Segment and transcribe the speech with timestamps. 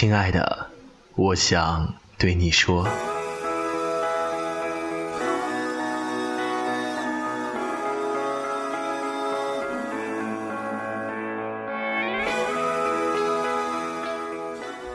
[0.00, 0.66] 亲爱的，
[1.14, 2.88] 我想对你说。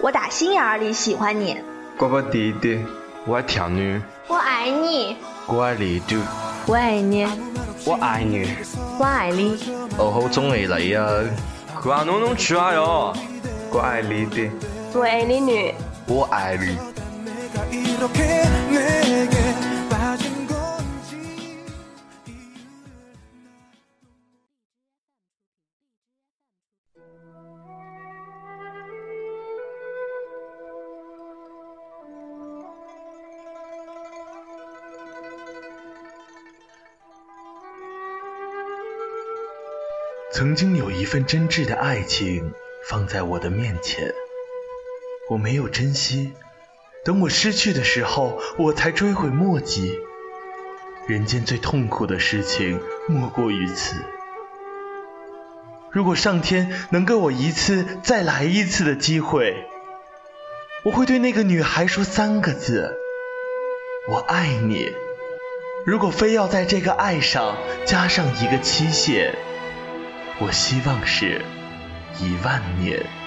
[0.00, 1.56] 我打心眼里喜欢你。
[1.96, 2.84] 乖乖弟弟，
[3.24, 3.98] 我爱跳女。
[4.26, 5.16] 我爱你。
[5.46, 6.02] 我爱你。
[6.66, 7.26] 我爱你。
[7.86, 8.46] 我爱你。
[8.98, 9.58] 我爱你。
[9.96, 11.08] 我好中意你啊！
[11.74, 13.16] 快弄弄去啊哟！
[13.72, 14.50] 我爱你的。
[14.92, 15.72] 我爱你女。
[16.08, 16.76] 我爱你。
[40.32, 42.52] 曾经有一份真挚的爱情
[42.88, 44.10] 放在我的面前，
[45.30, 46.32] 我没有珍惜，
[47.04, 49.96] 等我失去的时候，我才追悔莫及。
[51.06, 53.94] 人间最痛苦的事情莫过于此。
[55.92, 59.68] 如果上天能给我一次再来一次的机会，
[60.82, 62.96] 我会对那个女孩说三个字：
[64.08, 64.92] 我爱你。
[65.86, 69.36] 如果非要在这个爱上加上一个期限。
[70.40, 71.40] 我希望是
[72.18, 73.19] 一万年。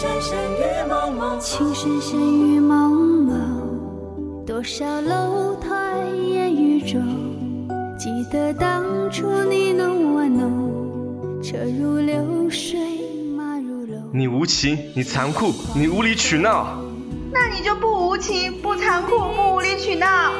[0.00, 0.08] 情
[1.74, 2.88] 深深雨蒙
[3.26, 5.68] 蒙，多少楼台
[6.26, 7.02] 烟雨中，
[7.98, 12.80] 记得当初你侬我侬，车如流水
[13.36, 14.10] 马如龙。
[14.14, 16.78] 你无情，你残酷，你无理取闹。
[17.30, 20.32] 那你就不无情，不残酷，不无理取闹。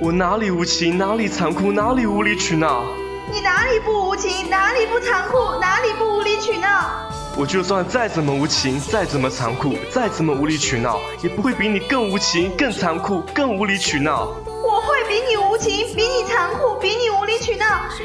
[0.00, 2.84] 我哪里无情，哪里残酷，哪里无理取闹？
[3.32, 7.09] 你哪里不无情，哪里不残酷，哪里不无理取闹？
[7.40, 14.36] 我就算再怎么无情，再怎么残酷，再怎么无理取闹，也不会比你更无情、更残酷、更无理取闹。
[14.44, 17.64] 我会比你无情，比你残酷，比你无理取闹。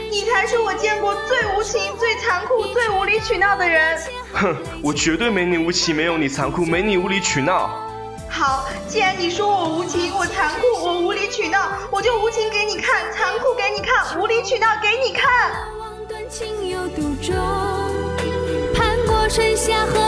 [0.09, 3.99] 你才是我见过最无情、最残酷、最无理取闹的人。
[4.31, 7.69] 哼，我绝对没你无情，没有你残酷，没你无理取闹。
[8.29, 15.51] 好，既然你说我无情，我残酷，我无理取闹，我就无情给你看，残酷给你看，无理取闹给你看。
[19.35, 20.04] 春夏和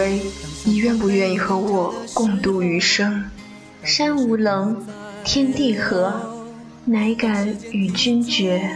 [0.00, 0.22] 薇，
[0.64, 3.22] 你愿不愿意和我共度余生？
[3.84, 4.82] 山无棱，
[5.24, 6.10] 天地合，
[6.86, 8.74] 乃敢与君绝。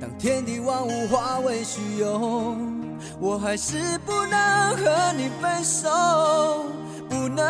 [0.00, 2.56] 当天地万物化为虚有，
[3.18, 5.90] 我还是不能和你分手，
[7.08, 7.44] 不能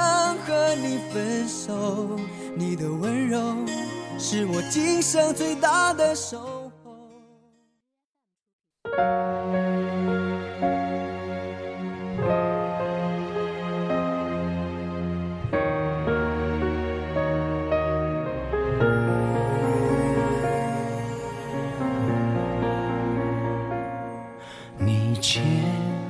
[0.47, 2.09] 和你分手。
[2.57, 3.39] 你的温柔
[4.19, 6.73] 是我今生最大的守候。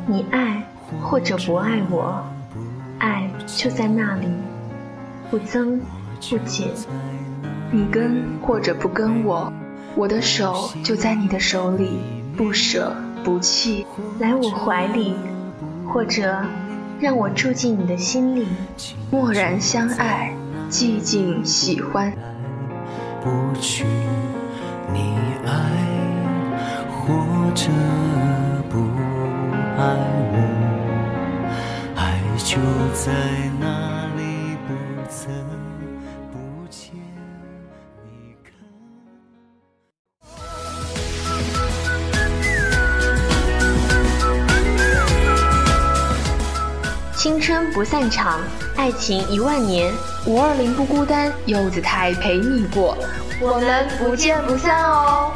[0.06, 0.62] 你爱
[1.00, 2.23] 或者不爱我，
[2.99, 4.29] 爱就在那里，
[5.31, 5.81] 不增
[6.29, 6.69] 不减。
[7.70, 9.52] 你跟或者不跟我，
[9.96, 12.00] 我的手就在你的手里，
[12.37, 12.94] 不舍
[13.25, 13.87] 不弃。
[14.20, 15.14] 来我怀里，
[15.88, 16.40] 或者
[17.00, 18.47] 让我住进你的心里，
[19.11, 20.32] 默然相爱，
[20.70, 22.12] 寂静喜欢。
[23.23, 23.85] 不去
[24.93, 25.17] 你
[25.47, 25.50] 爱
[26.90, 27.14] 或
[27.55, 27.70] 者
[29.76, 29.82] 爱
[30.32, 30.37] 我，
[31.97, 32.56] 爱就
[32.94, 33.11] 在
[33.59, 34.71] 那里，不
[35.11, 35.35] 曾
[36.31, 36.38] 不
[36.71, 36.94] 见。
[38.05, 38.55] 你看。
[47.17, 48.41] 青春不散场，
[48.76, 49.93] 爱情一万年。
[50.26, 52.97] 五二零不孤单，柚子台陪你过，
[53.41, 55.32] 我们不见不散哦。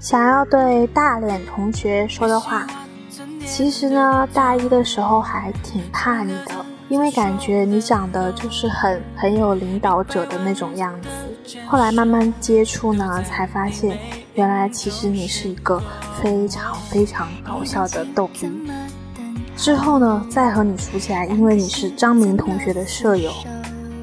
[0.00, 2.66] 想要对大脸同学说的话，
[3.44, 6.54] 其实呢，大一的时候还挺怕你的，
[6.88, 11.58] 因为感觉你长得就是很很有领导者的那种样子。
[11.66, 13.98] 后来慢慢接触呢，才发现
[14.34, 15.82] 原来其实你是一个
[16.22, 18.48] 非常非常搞笑的逗逼。
[19.56, 23.32] 之后呢，再和你熟起来，因为你是张明同学的舍友。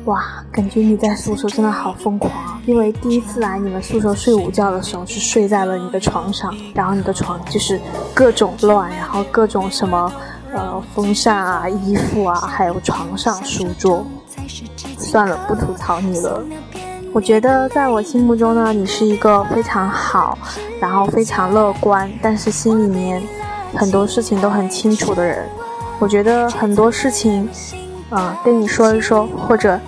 [0.05, 2.31] 哇，感觉你在宿舍真的好疯狂！
[2.67, 7.81] 因为第一次来你们宿舍睡午觉的时候，是睡在了你的床上，然后你的床就是
[8.13, 10.13] 各种乱，然后各种什么，
[10.53, 14.05] 呃，风扇啊、衣服啊，还有床上书桌。
[14.99, 16.39] 算了，不吐槽你了。
[17.11, 20.37] 我觉得在我心目中呢，你是一个非常好，
[20.79, 23.23] 然后非常乐观，但是心里面
[23.73, 25.49] 很多事情都很清楚的人。
[25.97, 27.49] 我觉得很多事情，
[28.11, 29.79] 嗯，跟你说一说，或者。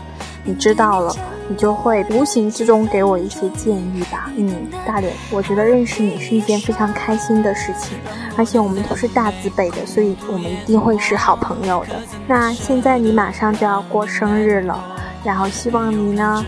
[0.48, 1.14] 你知道了，
[1.50, 4.32] 你就会无形之中给我一些建议吧。
[4.38, 4.50] 嗯，
[4.86, 7.98] 大脸，我觉得认识你是一件非常开心的事情，
[8.38, 12.02] 而且我们都是大字辈的，所以我们一定会是好朋友的。
[12.26, 14.82] 那现在你马上就要过生日了，
[15.22, 16.46] 然后希望你呢，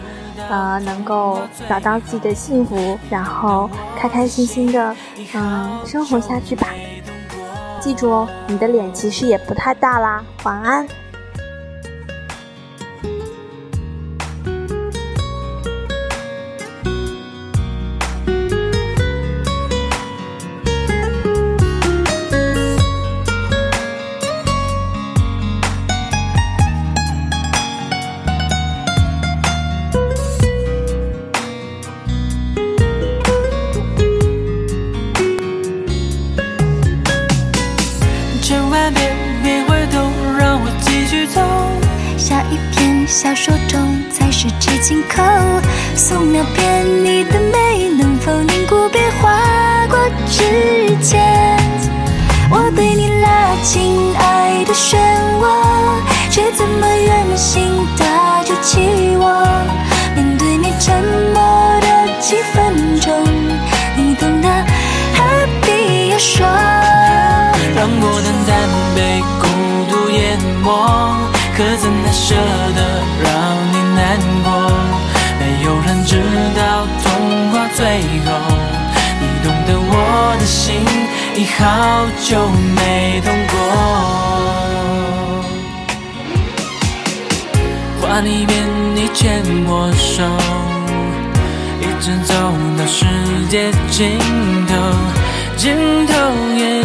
[0.50, 4.96] 呃，能够找到自己的幸福，然后开开心心的，
[5.34, 6.69] 嗯，生活下去吧。
[7.81, 10.24] 记住哦，你的脸其实也不太大啦。
[10.44, 10.88] 晚安。
[43.21, 45.21] 小说中才是指紧扣，
[45.94, 49.38] 素描片你的美能否凝固，别划
[49.89, 51.19] 过指尖。
[52.50, 54.95] 我对你拉近爱的漩
[55.42, 56.00] 涡，
[56.31, 59.68] 却怎么远行打着期望？
[60.15, 61.42] 面对你沉默
[61.81, 63.22] 的几分钟，
[63.98, 64.48] 你懂得
[65.13, 65.25] 何
[65.63, 66.48] 必要说？
[67.75, 68.57] 让我淡淡
[68.95, 69.45] 被孤
[69.92, 71.28] 独淹没。
[71.59, 72.33] 可怎奈舍
[72.73, 72.79] 得
[73.21, 73.27] 让
[73.73, 74.47] 你难过？
[75.38, 76.23] 没有人知
[76.56, 77.06] 道童
[77.51, 77.83] 话最
[78.25, 78.27] 后，
[79.19, 79.94] 你懂得我
[80.39, 80.79] 的心
[81.35, 82.47] 已好久
[82.77, 83.53] 没动过。
[88.00, 88.55] 画里面
[88.95, 90.24] 你牵我手，
[91.81, 92.34] 一直走
[92.77, 93.05] 到世
[93.50, 94.17] 界尽
[94.65, 94.74] 头，
[95.57, 95.75] 尽
[96.07, 96.13] 头
[96.55, 96.78] 也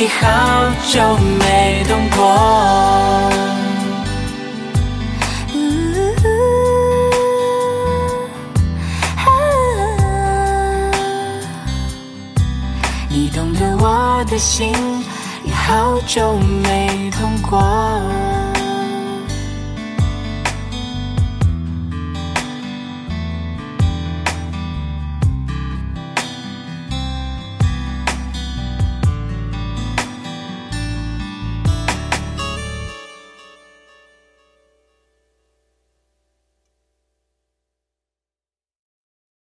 [0.00, 0.08] 你。
[0.08, 2.99] 好久没动，过。